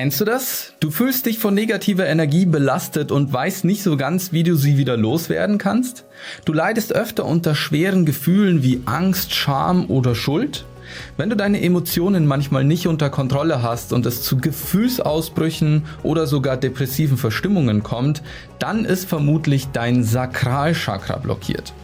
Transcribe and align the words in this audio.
Kennst 0.00 0.18
du 0.18 0.24
das? 0.24 0.72
Du 0.80 0.90
fühlst 0.90 1.26
dich 1.26 1.38
von 1.38 1.52
negativer 1.52 2.06
Energie 2.06 2.46
belastet 2.46 3.12
und 3.12 3.30
weißt 3.30 3.66
nicht 3.66 3.82
so 3.82 3.98
ganz, 3.98 4.32
wie 4.32 4.44
du 4.44 4.56
sie 4.56 4.78
wieder 4.78 4.96
loswerden 4.96 5.58
kannst? 5.58 6.06
Du 6.46 6.54
leidest 6.54 6.94
öfter 6.94 7.26
unter 7.26 7.54
schweren 7.54 8.06
Gefühlen 8.06 8.62
wie 8.62 8.80
Angst, 8.86 9.34
Scham 9.34 9.90
oder 9.90 10.14
Schuld? 10.14 10.64
Wenn 11.18 11.28
du 11.28 11.36
deine 11.36 11.60
Emotionen 11.60 12.26
manchmal 12.26 12.64
nicht 12.64 12.86
unter 12.86 13.10
Kontrolle 13.10 13.62
hast 13.62 13.92
und 13.92 14.06
es 14.06 14.22
zu 14.22 14.38
Gefühlsausbrüchen 14.38 15.84
oder 16.02 16.26
sogar 16.26 16.56
depressiven 16.56 17.18
Verstimmungen 17.18 17.82
kommt, 17.82 18.22
dann 18.58 18.86
ist 18.86 19.06
vermutlich 19.06 19.68
dein 19.74 20.02
Sakralchakra 20.02 21.18
blockiert. 21.18 21.74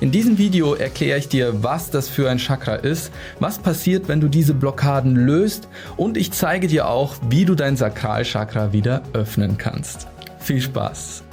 In 0.00 0.10
diesem 0.10 0.38
Video 0.38 0.74
erkläre 0.74 1.18
ich 1.18 1.28
dir, 1.28 1.62
was 1.62 1.90
das 1.90 2.08
für 2.08 2.28
ein 2.30 2.38
Chakra 2.38 2.74
ist, 2.74 3.12
was 3.38 3.58
passiert, 3.58 4.08
wenn 4.08 4.20
du 4.20 4.28
diese 4.28 4.54
Blockaden 4.54 5.16
löst 5.16 5.68
und 5.96 6.16
ich 6.16 6.32
zeige 6.32 6.66
dir 6.66 6.88
auch, 6.88 7.16
wie 7.28 7.44
du 7.44 7.54
dein 7.54 7.76
Sakralchakra 7.76 8.72
wieder 8.72 9.02
öffnen 9.12 9.58
kannst. 9.58 10.06
Viel 10.38 10.60
Spaß! 10.60 11.24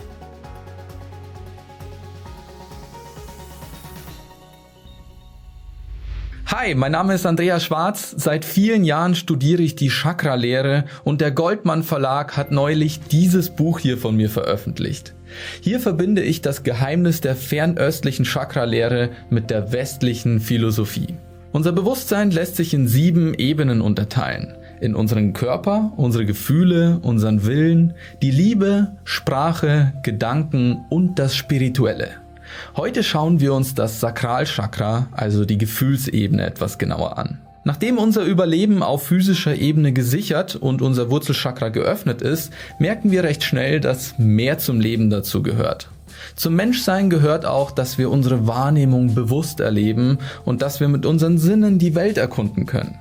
Hi, 6.59 6.73
mein 6.73 6.93
Name 6.93 7.13
ist 7.13 7.27
Andreas 7.27 7.65
Schwarz. 7.65 8.15
Seit 8.17 8.43
vielen 8.43 8.83
Jahren 8.83 9.13
studiere 9.13 9.61
ich 9.61 9.75
die 9.75 9.89
Chakra-Lehre 9.89 10.85
und 11.03 11.21
der 11.21 11.29
Goldmann 11.29 11.83
Verlag 11.83 12.35
hat 12.35 12.51
neulich 12.51 12.99
dieses 12.99 13.51
Buch 13.51 13.77
hier 13.77 13.99
von 13.99 14.15
mir 14.15 14.27
veröffentlicht. 14.27 15.13
Hier 15.61 15.79
verbinde 15.79 16.23
ich 16.23 16.41
das 16.41 16.63
Geheimnis 16.63 17.21
der 17.21 17.35
fernöstlichen 17.35 18.25
Chakra-Lehre 18.25 19.11
mit 19.29 19.51
der 19.51 19.71
westlichen 19.71 20.39
Philosophie. 20.39 21.13
Unser 21.51 21.73
Bewusstsein 21.73 22.31
lässt 22.31 22.55
sich 22.55 22.73
in 22.73 22.87
sieben 22.87 23.35
Ebenen 23.35 23.79
unterteilen. 23.79 24.55
In 24.81 24.95
unseren 24.95 25.33
Körper, 25.33 25.93
unsere 25.95 26.25
Gefühle, 26.25 26.97
unseren 27.03 27.45
Willen, 27.45 27.93
die 28.23 28.31
Liebe, 28.31 28.97
Sprache, 29.03 29.93
Gedanken 30.01 30.87
und 30.89 31.19
das 31.19 31.35
Spirituelle. 31.35 32.26
Heute 32.75 33.03
schauen 33.03 33.39
wir 33.39 33.53
uns 33.53 33.75
das 33.75 33.99
Sakralchakra, 33.99 35.07
also 35.11 35.45
die 35.45 35.57
Gefühlsebene, 35.57 36.45
etwas 36.45 36.77
genauer 36.77 37.17
an. 37.17 37.39
Nachdem 37.63 37.97
unser 37.97 38.23
Überleben 38.23 38.81
auf 38.81 39.07
physischer 39.07 39.55
Ebene 39.55 39.91
gesichert 39.91 40.55
und 40.55 40.81
unser 40.81 41.09
Wurzelchakra 41.09 41.67
geöffnet 41.69 42.21
ist, 42.21 42.53
merken 42.79 43.11
wir 43.11 43.23
recht 43.23 43.43
schnell, 43.43 43.81
dass 43.81 44.17
mehr 44.17 44.57
zum 44.57 44.79
Leben 44.79 45.09
dazu 45.09 45.43
gehört. 45.43 45.89
Zum 46.35 46.55
Menschsein 46.55 47.09
gehört 47.09 47.45
auch, 47.45 47.71
dass 47.71 47.97
wir 47.97 48.09
unsere 48.09 48.47
Wahrnehmung 48.47 49.15
bewusst 49.15 49.59
erleben 49.59 50.19
und 50.45 50.61
dass 50.61 50.79
wir 50.79 50.87
mit 50.87 51.05
unseren 51.05 51.37
Sinnen 51.37 51.77
die 51.77 51.93
Welt 51.93 52.17
erkunden 52.17 52.65
können. 52.65 52.97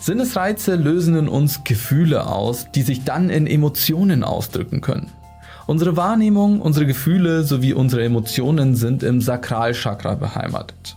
Sinnesreize 0.00 0.74
lösen 0.76 1.14
in 1.14 1.28
uns 1.28 1.64
Gefühle 1.64 2.26
aus, 2.26 2.66
die 2.74 2.82
sich 2.82 3.04
dann 3.04 3.30
in 3.30 3.46
Emotionen 3.46 4.24
ausdrücken 4.24 4.80
können. 4.80 5.10
Unsere 5.68 5.98
Wahrnehmung, 5.98 6.62
unsere 6.62 6.86
Gefühle 6.86 7.44
sowie 7.44 7.74
unsere 7.74 8.02
Emotionen 8.02 8.74
sind 8.74 9.02
im 9.02 9.20
Sakralchakra 9.20 10.14
beheimatet. 10.14 10.96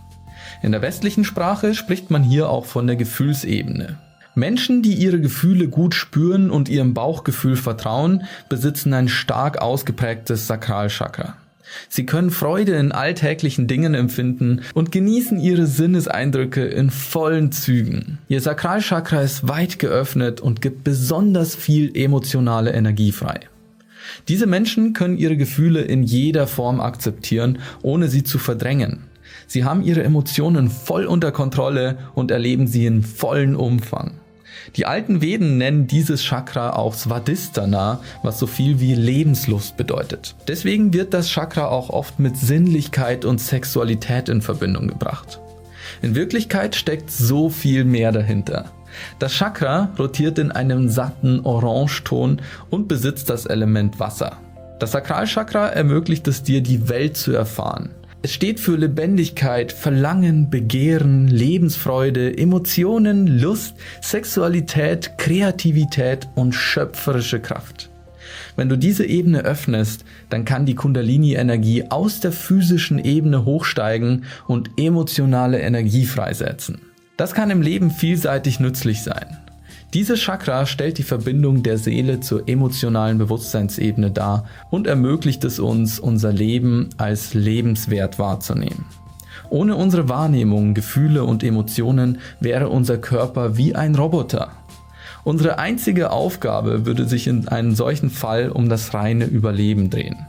In 0.62 0.72
der 0.72 0.80
westlichen 0.80 1.24
Sprache 1.24 1.74
spricht 1.74 2.10
man 2.10 2.22
hier 2.22 2.48
auch 2.48 2.64
von 2.64 2.86
der 2.86 2.96
Gefühlsebene. 2.96 3.98
Menschen, 4.34 4.80
die 4.80 4.94
ihre 4.94 5.20
Gefühle 5.20 5.68
gut 5.68 5.94
spüren 5.94 6.50
und 6.50 6.70
ihrem 6.70 6.94
Bauchgefühl 6.94 7.56
vertrauen, 7.56 8.22
besitzen 8.48 8.94
ein 8.94 9.08
stark 9.08 9.60
ausgeprägtes 9.60 10.46
Sakralchakra. 10.46 11.36
Sie 11.90 12.06
können 12.06 12.30
Freude 12.30 12.72
in 12.72 12.92
alltäglichen 12.92 13.66
Dingen 13.66 13.92
empfinden 13.92 14.62
und 14.72 14.90
genießen 14.90 15.38
ihre 15.38 15.66
Sinneseindrücke 15.66 16.64
in 16.64 16.90
vollen 16.90 17.52
Zügen. 17.52 18.20
Ihr 18.28 18.40
Sakralchakra 18.40 19.20
ist 19.20 19.46
weit 19.46 19.78
geöffnet 19.78 20.40
und 20.40 20.62
gibt 20.62 20.82
besonders 20.82 21.54
viel 21.54 21.94
emotionale 21.94 22.72
Energie 22.72 23.12
frei. 23.12 23.40
Diese 24.28 24.46
Menschen 24.46 24.92
können 24.92 25.18
ihre 25.18 25.36
Gefühle 25.36 25.82
in 25.82 26.02
jeder 26.02 26.46
Form 26.46 26.80
akzeptieren, 26.80 27.58
ohne 27.82 28.08
sie 28.08 28.24
zu 28.24 28.38
verdrängen. 28.38 29.04
Sie 29.46 29.64
haben 29.64 29.82
ihre 29.82 30.02
Emotionen 30.02 30.70
voll 30.70 31.06
unter 31.06 31.32
Kontrolle 31.32 31.98
und 32.14 32.30
erleben 32.30 32.66
sie 32.66 32.86
in 32.86 33.02
vollen 33.02 33.56
Umfang. 33.56 34.12
Die 34.76 34.86
alten 34.86 35.20
Veden 35.20 35.58
nennen 35.58 35.86
dieses 35.86 36.22
Chakra 36.22 36.70
auch 36.70 36.94
Svadhisthana, 36.94 38.00
was 38.22 38.38
so 38.38 38.46
viel 38.46 38.80
wie 38.80 38.94
Lebenslust 38.94 39.76
bedeutet. 39.76 40.36
Deswegen 40.48 40.92
wird 40.92 41.12
das 41.14 41.28
Chakra 41.28 41.66
auch 41.66 41.90
oft 41.90 42.18
mit 42.20 42.36
Sinnlichkeit 42.36 43.24
und 43.24 43.40
Sexualität 43.40 44.28
in 44.28 44.40
Verbindung 44.40 44.88
gebracht. 44.88 45.40
In 46.00 46.14
Wirklichkeit 46.14 46.74
steckt 46.74 47.10
so 47.10 47.50
viel 47.50 47.84
mehr 47.84 48.12
dahinter. 48.12 48.70
Das 49.18 49.32
Chakra 49.32 49.90
rotiert 49.98 50.38
in 50.38 50.50
einem 50.50 50.88
satten 50.88 51.40
Orangeton 51.40 52.40
und 52.70 52.88
besitzt 52.88 53.30
das 53.30 53.46
Element 53.46 53.98
Wasser. 54.00 54.38
Das 54.78 54.92
Sakralchakra 54.92 55.68
ermöglicht 55.68 56.26
es 56.26 56.42
dir, 56.42 56.60
die 56.60 56.88
Welt 56.88 57.16
zu 57.16 57.32
erfahren. 57.32 57.90
Es 58.22 58.32
steht 58.32 58.60
für 58.60 58.76
Lebendigkeit, 58.76 59.72
Verlangen, 59.72 60.50
Begehren, 60.50 61.26
Lebensfreude, 61.26 62.36
Emotionen, 62.36 63.26
Lust, 63.26 63.74
Sexualität, 64.00 65.18
Kreativität 65.18 66.28
und 66.34 66.52
schöpferische 66.52 67.40
Kraft. 67.40 67.90
Wenn 68.54 68.68
du 68.68 68.76
diese 68.76 69.04
Ebene 69.04 69.40
öffnest, 69.44 70.04
dann 70.30 70.44
kann 70.44 70.66
die 70.66 70.74
Kundalini-Energie 70.74 71.84
aus 71.90 72.20
der 72.20 72.32
physischen 72.32 72.98
Ebene 72.98 73.44
hochsteigen 73.44 74.24
und 74.46 74.70
emotionale 74.76 75.60
Energie 75.60 76.06
freisetzen. 76.06 76.80
Das 77.16 77.34
kann 77.34 77.50
im 77.50 77.62
Leben 77.62 77.90
vielseitig 77.90 78.60
nützlich 78.60 79.02
sein. 79.02 79.38
Dieses 79.94 80.20
Chakra 80.20 80.64
stellt 80.64 80.96
die 80.96 81.02
Verbindung 81.02 81.62
der 81.62 81.76
Seele 81.76 82.20
zur 82.20 82.48
emotionalen 82.48 83.18
Bewusstseinsebene 83.18 84.10
dar 84.10 84.46
und 84.70 84.86
ermöglicht 84.86 85.44
es 85.44 85.58
uns, 85.58 85.98
unser 85.98 86.32
Leben 86.32 86.88
als 86.96 87.34
lebenswert 87.34 88.18
wahrzunehmen. 88.18 88.86
Ohne 89.50 89.76
unsere 89.76 90.08
Wahrnehmung, 90.08 90.72
Gefühle 90.72 91.24
und 91.24 91.44
Emotionen 91.44 92.20
wäre 92.40 92.70
unser 92.70 92.96
Körper 92.96 93.58
wie 93.58 93.74
ein 93.74 93.94
Roboter. 93.94 94.52
Unsere 95.24 95.58
einzige 95.58 96.10
Aufgabe 96.10 96.86
würde 96.86 97.06
sich 97.06 97.26
in 97.26 97.48
einem 97.48 97.74
solchen 97.74 98.08
Fall 98.08 98.48
um 98.48 98.70
das 98.70 98.94
reine 98.94 99.26
Überleben 99.26 99.90
drehen. 99.90 100.26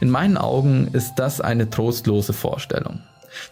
In 0.00 0.10
meinen 0.10 0.36
Augen 0.36 0.88
ist 0.92 1.14
das 1.16 1.40
eine 1.40 1.70
trostlose 1.70 2.34
Vorstellung. 2.34 3.00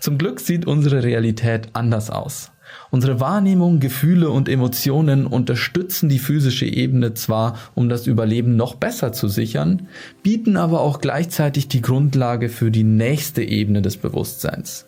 Zum 0.01 0.19
Glück 0.19 0.41
sieht 0.41 0.67
unsere 0.67 1.03
Realität 1.03 1.69
anders 1.73 2.11
aus. 2.11 2.53
Unsere 2.91 3.21
Wahrnehmung, 3.21 3.81
Gefühle 3.81 4.31
und 4.31 4.49
Emotionen 4.49 5.27
unterstützen 5.27 6.09
die 6.09 6.19
physische 6.19 6.67
Ebene 6.67 7.15
zwar, 7.15 7.59
um 7.75 7.89
das 7.89 8.07
Überleben 8.07 8.57
noch 8.57 8.75
besser 8.75 9.13
zu 9.13 9.29
sichern, 9.29 9.89
bieten 10.23 10.57
aber 10.57 10.81
auch 10.81 11.01
gleichzeitig 11.01 11.69
die 11.69 11.83
Grundlage 11.83 12.49
für 12.49 12.71
die 12.71 12.85
nächste 12.85 13.43
Ebene 13.43 13.83
des 13.83 13.97
Bewusstseins. 13.97 14.87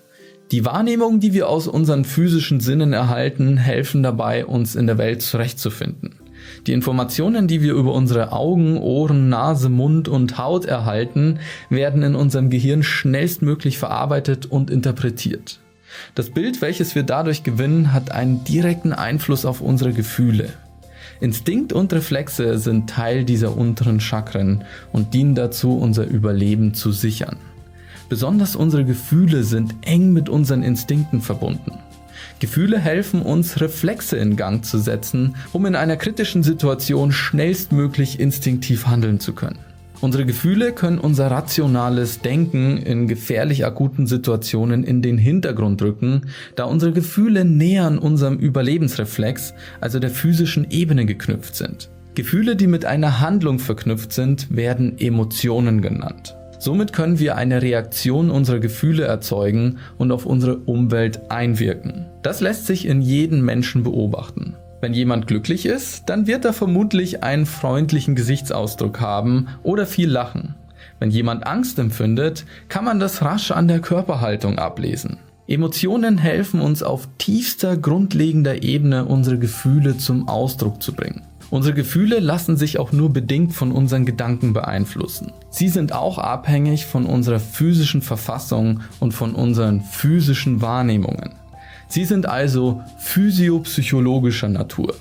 Die 0.51 0.65
Wahrnehmungen, 0.65 1.21
die 1.21 1.35
wir 1.35 1.49
aus 1.49 1.69
unseren 1.69 2.05
physischen 2.05 2.61
Sinnen 2.61 2.95
erhalten, 2.95 3.59
helfen 3.59 4.03
dabei, 4.03 4.47
uns 4.47 4.77
in 4.77 4.87
der 4.87 4.97
Welt 4.97 5.21
zurechtzufinden. 5.21 6.15
Die 6.67 6.73
Informationen, 6.73 7.49
die 7.49 7.63
wir 7.63 7.75
über 7.75 7.95
unsere 7.95 8.33
Augen, 8.33 8.79
Ohren, 8.79 9.29
Nase, 9.29 9.69
Mund 9.69 10.09
und 10.09 10.39
Haut 10.39 10.65
erhalten, 10.65 11.39
werden 11.71 12.03
in 12.03 12.15
unserem 12.15 12.51
Gehirn 12.51 12.83
schnellstmöglich 12.83 13.79
verarbeitet 13.79 14.47
und 14.47 14.71
interpretiert. 14.71 15.61
Das 16.15 16.31
Bild, 16.31 16.61
welches 16.61 16.95
wir 16.95 17.03
dadurch 17.03 17.43
gewinnen, 17.43 17.93
hat 17.93 18.11
einen 18.13 18.45
direkten 18.45 18.93
Einfluss 18.93 19.45
auf 19.45 19.61
unsere 19.61 19.93
Gefühle. 19.93 20.51
Instinkt 21.21 21.73
und 21.73 21.93
Reflexe 21.93 22.59
sind 22.59 22.91
Teil 22.91 23.25
dieser 23.25 23.57
unteren 23.57 24.01
Chakren 24.01 24.65
und 24.93 25.15
dienen 25.15 25.35
dazu, 25.35 25.77
unser 25.77 26.05
Überleben 26.05 26.75
zu 26.75 26.93
sichern. 26.93 27.39
Besonders 28.09 28.57
unsere 28.57 28.85
Gefühle 28.85 29.43
sind 29.43 29.75
eng 29.83 30.13
mit 30.13 30.29
unseren 30.29 30.63
Instinkten 30.63 31.21
verbunden. 31.21 31.73
Gefühle 32.41 32.79
helfen 32.79 33.23
uns, 33.23 33.61
Reflexe 33.61 34.17
in 34.17 34.37
Gang 34.37 34.65
zu 34.65 34.79
setzen, 34.79 35.37
um 35.53 35.67
in 35.67 35.75
einer 35.75 35.97
kritischen 35.97 36.43
Situation 36.43 37.13
schnellstmöglich 37.13 38.21
instinktiv 38.21 38.87
handeln 38.87 39.21
zu 39.21 39.33
können. 39.33 39.59
Unsere 40.01 40.25
Gefühle 40.25 40.73
können 40.73 40.99
unser 40.99 41.29
rationales 41.29 42.21
Denken 42.21 42.77
in 42.77 43.09
gefährlich 43.09 43.67
akuten 43.67 44.07
Situationen 44.07 44.85
in 44.85 45.03
den 45.03 45.19
Hintergrund 45.19 45.83
rücken, 45.83 46.23
da 46.55 46.65
unsere 46.65 46.93
Gefühle 46.93 47.45
näher 47.45 47.87
an 47.87 47.99
unserem 47.99 48.39
Überlebensreflex, 48.39 49.55
also 49.81 49.99
der 49.99 50.11
physischen 50.11 50.71
Ebene 50.71 51.05
geknüpft 51.05 51.57
sind. 51.57 51.89
Gefühle, 52.15 52.55
die 52.55 52.69
mit 52.69 52.85
einer 52.85 53.21
Handlung 53.21 53.59
verknüpft 53.59 54.13
sind, 54.13 54.55
werden 54.55 54.99
Emotionen 54.99 55.83
genannt. 55.83 56.38
Somit 56.59 56.93
können 56.93 57.19
wir 57.21 57.37
eine 57.37 57.63
Reaktion 57.63 58.31
unserer 58.31 58.59
Gefühle 58.59 59.05
erzeugen 59.05 59.79
und 59.97 60.11
auf 60.11 60.27
unsere 60.27 60.57
Umwelt 60.57 61.31
einwirken. 61.31 62.07
Das 62.23 62.41
lässt 62.41 62.67
sich 62.67 62.87
in 62.87 63.01
jedem 63.01 63.45
Menschen 63.45 63.85
beobachten. 63.85 64.57
Wenn 64.81 64.93
jemand 64.93 65.27
glücklich 65.27 65.67
ist, 65.67 66.09
dann 66.09 66.27
wird 66.27 66.45
er 66.45 66.53
vermutlich 66.53 67.23
einen 67.23 67.47
freundlichen 67.47 68.15
Gesichtsausdruck 68.15 69.01
haben 69.01 69.49
oder 69.63 69.87
viel 69.87 70.09
lachen. 70.09 70.55
Wenn 71.01 71.11
jemand 71.11 71.47
Angst 71.47 71.79
empfindet, 71.79 72.45
kann 72.69 72.85
man 72.85 72.99
das 72.99 73.23
rasch 73.23 73.51
an 73.51 73.69
der 73.69 73.81
Körperhaltung 73.81 74.59
ablesen. 74.59 75.19
Emotionen 75.47 76.19
helfen 76.19 76.61
uns 76.61 76.83
auf 76.83 77.09
tiefster 77.19 77.77
grundlegender 77.77 78.63
Ebene 78.63 79.05
unsere 79.07 79.39
Gefühle 79.39 79.97
zum 79.97 80.29
Ausdruck 80.29 80.83
zu 80.83 80.93
bringen. 80.93 81.23
Unsere 81.51 81.75
Gefühle 81.75 82.21
lassen 82.21 82.57
sich 82.59 82.79
auch 82.79 82.93
nur 82.93 83.11
bedingt 83.11 83.55
von 83.55 83.73
unseren 83.73 84.05
Gedanken 84.05 84.53
beeinflussen. 84.53 85.33
Sie 85.49 85.69
sind 85.69 85.93
auch 85.93 86.19
abhängig 86.19 86.85
von 86.85 87.07
unserer 87.07 87.41
physischen 87.41 88.03
Verfassung 88.03 88.81
und 89.01 89.13
von 89.13 89.35
unseren 89.35 89.81
physischen 89.81 90.61
Wahrnehmungen. 90.61 91.31
Sie 91.89 92.05
sind 92.05 92.27
also 92.27 92.83
physiopsychologischer 92.99 94.51
Natur. 94.51 94.95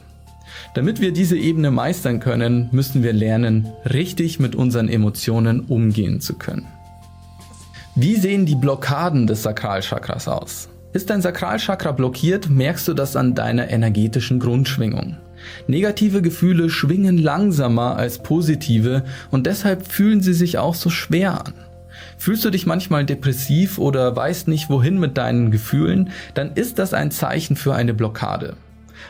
Damit 0.73 1.01
wir 1.01 1.11
diese 1.11 1.37
Ebene 1.37 1.69
meistern 1.69 2.21
können, 2.21 2.69
müssen 2.71 3.03
wir 3.03 3.11
lernen, 3.11 3.67
richtig 3.85 4.39
mit 4.39 4.55
unseren 4.55 4.87
Emotionen 4.87 5.61
umgehen 5.61 6.21
zu 6.21 6.35
können. 6.35 6.65
Wie 7.95 8.15
sehen 8.15 8.45
die 8.45 8.55
Blockaden 8.55 9.27
des 9.27 9.43
Sakralchakras 9.43 10.27
aus? 10.27 10.69
Ist 10.93 11.09
dein 11.09 11.21
Sakralchakra 11.21 11.91
blockiert, 11.91 12.49
merkst 12.49 12.87
du 12.87 12.93
das 12.93 13.15
an 13.17 13.35
deiner 13.35 13.69
energetischen 13.69 14.39
Grundschwingung. 14.39 15.17
Negative 15.67 16.21
Gefühle 16.21 16.69
schwingen 16.69 17.17
langsamer 17.17 17.95
als 17.95 18.19
positive 18.19 19.03
und 19.31 19.45
deshalb 19.45 19.87
fühlen 19.87 20.21
sie 20.21 20.33
sich 20.33 20.57
auch 20.57 20.75
so 20.75 20.89
schwer 20.89 21.45
an. 21.45 21.53
Fühlst 22.17 22.45
du 22.45 22.49
dich 22.49 22.65
manchmal 22.65 23.05
depressiv 23.05 23.77
oder 23.77 24.15
weißt 24.15 24.47
nicht 24.47 24.69
wohin 24.69 24.99
mit 24.99 25.17
deinen 25.17 25.51
Gefühlen, 25.51 26.09
dann 26.33 26.53
ist 26.53 26.79
das 26.79 26.93
ein 26.93 27.11
Zeichen 27.11 27.55
für 27.55 27.75
eine 27.75 27.93
Blockade. 27.93 28.55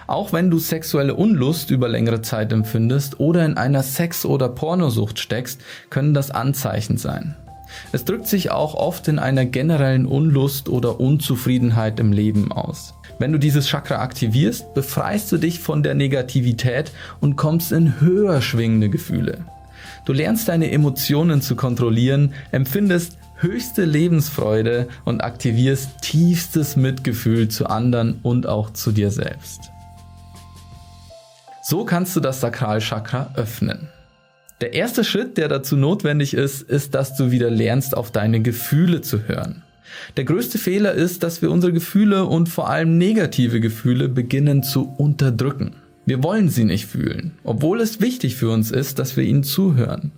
Auch 0.08 0.34
wenn 0.34 0.50
du 0.50 0.60
sexuelle 0.60 1.16
Unlust 1.16 1.72
über 1.72 1.90
längere 1.90 2.22
Zeit 2.22 2.52
empfindest 2.52 3.20
oder 3.20 3.46
in 3.46 3.58
einer 3.58 3.84
Sex- 3.84 4.26
oder 4.26 4.50
Pornosucht 4.50 5.20
steckst, 5.20 5.62
können 5.90 6.14
das 6.14 6.32
Anzeichen 6.32 6.98
sein. 6.98 7.36
Es 7.92 8.06
drückt 8.06 8.28
sich 8.28 8.52
auch 8.52 8.74
oft 8.74 9.08
in 9.08 9.20
einer 9.20 9.46
generellen 9.46 10.06
Unlust 10.06 10.70
oder 10.70 11.00
Unzufriedenheit 11.00 12.00
im 12.00 12.12
Leben 12.12 12.52
aus. 12.52 12.94
Wenn 13.20 13.32
du 13.32 13.40
dieses 13.40 13.68
Chakra 13.68 14.00
aktivierst, 14.00 14.74
befreist 14.74 15.32
du 15.32 15.38
dich 15.38 15.60
von 15.60 15.84
der 15.84 15.96
Negativität 15.96 16.92
und 17.20 17.36
kommst 17.36 17.72
in 17.72 18.00
höher 18.00 18.42
schwingende 18.42 18.90
Gefühle. 18.90 19.46
Du 20.06 20.14
lernst 20.14 20.48
deine 20.48 20.72
Emotionen 20.72 21.42
zu 21.42 21.56
kontrollieren, 21.56 22.34
empfindest 22.52 23.18
höchste 23.40 23.86
Lebensfreude 23.86 24.88
und 25.06 25.22
aktivierst 25.22 26.02
tiefstes 26.02 26.76
Mitgefühl 26.76 27.50
zu 27.50 27.68
anderen 27.68 28.20
und 28.24 28.48
auch 28.48 28.72
zu 28.72 28.92
dir 28.92 29.12
selbst. 29.12 29.72
So 31.62 31.84
kannst 31.84 32.16
du 32.16 32.20
das 32.20 32.40
Sakralchakra 32.40 33.32
öffnen. 33.36 33.90
Der 34.60 34.74
erste 34.74 35.04
Schritt, 35.04 35.38
der 35.38 35.50
dazu 35.50 35.78
notwendig 35.78 36.34
ist, 36.34 36.64
ist, 36.64 36.96
dass 36.96 37.16
du 37.16 37.30
wieder 37.30 37.52
lernst, 37.52 37.96
auf 37.96 38.10
deine 38.10 38.42
Gefühle 38.42 39.02
zu 39.02 39.28
hören. 39.28 39.62
Der 40.18 40.24
größte 40.24 40.58
Fehler 40.58 40.94
ist, 40.94 41.22
dass 41.22 41.44
wir 41.44 41.52
unsere 41.52 41.74
Gefühle 41.74 42.26
und 42.26 42.50
vor 42.50 42.68
allem 42.68 42.98
negative 42.98 43.60
Gefühle 43.60 44.10
beginnen 44.10 44.64
zu 44.64 44.90
unterdrücken. 44.98 45.76
Wir 46.08 46.24
wollen 46.24 46.50
sie 46.50 46.64
nicht 46.64 46.88
fühlen, 46.88 47.34
obwohl 47.44 47.82
es 47.82 48.02
wichtig 48.02 48.36
für 48.36 48.50
uns 48.50 48.72
ist, 48.72 48.98
dass 48.98 49.16
wir 49.16 49.24
ihnen 49.24 49.44
zuhören. 49.44 50.12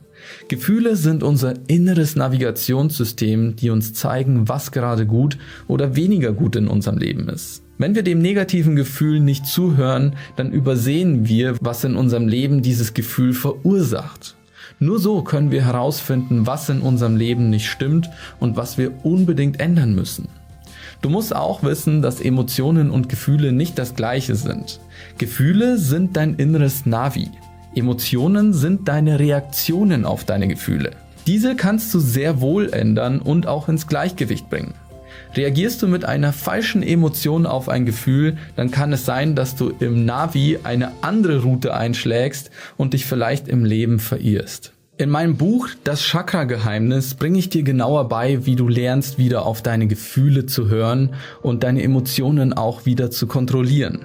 Gefühle 0.47 0.95
sind 0.95 1.23
unser 1.23 1.53
inneres 1.67 2.15
Navigationssystem, 2.15 3.55
die 3.55 3.69
uns 3.69 3.93
zeigen, 3.93 4.47
was 4.47 4.71
gerade 4.71 5.05
gut 5.05 5.37
oder 5.67 5.95
weniger 5.95 6.31
gut 6.31 6.55
in 6.55 6.67
unserem 6.67 6.97
Leben 6.97 7.29
ist. 7.29 7.63
Wenn 7.77 7.95
wir 7.95 8.03
dem 8.03 8.19
negativen 8.19 8.75
Gefühl 8.75 9.21
nicht 9.21 9.45
zuhören, 9.45 10.15
dann 10.35 10.51
übersehen 10.51 11.27
wir, 11.27 11.55
was 11.61 11.83
in 11.83 11.95
unserem 11.95 12.27
Leben 12.27 12.61
dieses 12.61 12.93
Gefühl 12.93 13.33
verursacht. 13.33 14.35
Nur 14.79 14.99
so 14.99 15.23
können 15.23 15.51
wir 15.51 15.63
herausfinden, 15.63 16.45
was 16.45 16.69
in 16.69 16.81
unserem 16.81 17.15
Leben 17.15 17.49
nicht 17.49 17.69
stimmt 17.69 18.09
und 18.39 18.57
was 18.57 18.77
wir 18.77 19.05
unbedingt 19.05 19.59
ändern 19.59 19.95
müssen. 19.95 20.27
Du 21.01 21.09
musst 21.09 21.33
auch 21.33 21.63
wissen, 21.63 22.01
dass 22.01 22.19
Emotionen 22.19 22.91
und 22.91 23.07
Gefühle 23.07 23.53
nicht 23.53 23.79
das 23.79 23.95
gleiche 23.95 24.35
sind. 24.35 24.81
Gefühle 25.17 25.77
sind 25.77 26.17
dein 26.17 26.35
inneres 26.35 26.85
Navi. 26.85 27.29
Emotionen 27.75 28.53
sind 28.53 28.87
deine 28.87 29.19
Reaktionen 29.19 30.05
auf 30.05 30.23
deine 30.23 30.47
Gefühle. 30.47 30.91
Diese 31.27 31.55
kannst 31.55 31.93
du 31.93 31.99
sehr 31.99 32.41
wohl 32.41 32.73
ändern 32.73 33.19
und 33.19 33.47
auch 33.47 33.69
ins 33.69 33.87
Gleichgewicht 33.87 34.49
bringen. 34.49 34.73
Reagierst 35.35 35.81
du 35.81 35.87
mit 35.87 36.05
einer 36.05 36.33
falschen 36.33 36.81
Emotion 36.81 37.45
auf 37.45 37.69
ein 37.69 37.85
Gefühl, 37.85 38.37
dann 38.55 38.71
kann 38.71 38.91
es 38.91 39.05
sein, 39.05 39.35
dass 39.35 39.55
du 39.55 39.71
im 39.79 40.05
Navi 40.05 40.57
eine 40.63 40.91
andere 41.01 41.43
Route 41.43 41.75
einschlägst 41.75 42.49
und 42.77 42.93
dich 42.93 43.05
vielleicht 43.05 43.47
im 43.47 43.63
Leben 43.63 43.99
verirrst. 43.99 44.73
In 44.97 45.09
meinem 45.09 45.37
Buch 45.37 45.69
Das 45.83 46.01
Chakra-Geheimnis 46.01 47.13
bringe 47.13 47.39
ich 47.39 47.49
dir 47.49 47.63
genauer 47.63 48.09
bei, 48.09 48.45
wie 48.45 48.55
du 48.55 48.67
lernst, 48.67 49.17
wieder 49.17 49.45
auf 49.45 49.61
deine 49.61 49.87
Gefühle 49.87 50.45
zu 50.45 50.67
hören 50.67 51.11
und 51.41 51.63
deine 51.63 51.83
Emotionen 51.83 52.51
auch 52.51 52.85
wieder 52.85 53.11
zu 53.11 53.27
kontrollieren. 53.27 53.99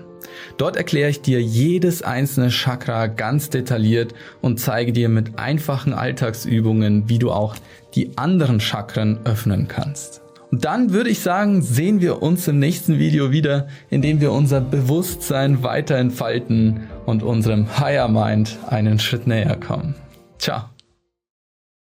Dort 0.57 0.77
erkläre 0.77 1.11
ich 1.11 1.21
dir 1.21 1.41
jedes 1.41 2.03
einzelne 2.03 2.51
Chakra 2.51 3.07
ganz 3.07 3.51
detailliert 3.51 4.15
und 4.41 4.61
zeige 4.61 4.93
dir 4.93 5.09
mit 5.09 5.39
einfachen 5.39 5.93
Alltagsübungen, 5.93 7.09
wie 7.09 7.19
du 7.19 7.31
auch 7.31 7.57
die 7.95 8.17
anderen 8.17 8.61
Chakren 8.61 9.19
öffnen 9.25 9.69
kannst. 9.69 10.23
Und 10.51 10.65
dann 10.65 10.93
würde 10.93 11.11
ich 11.11 11.21
sagen, 11.21 11.63
sehen 11.63 12.01
wir 12.01 12.23
uns 12.23 12.47
im 12.47 12.61
nächsten 12.61 12.99
Video 13.01 13.33
wieder, 13.33 13.67
in 13.91 14.03
dem 14.03 14.21
wir 14.21 14.31
unser 14.31 14.61
Bewusstsein 14.61 15.65
weiter 15.65 15.97
entfalten 15.97 16.89
und 17.07 17.25
unserem 17.25 17.79
Higher 17.79 18.09
Mind 18.09 18.57
einen 18.69 19.01
Schritt 19.01 19.27
näher 19.27 19.57
kommen. 19.57 19.97
Ciao. 20.39 20.74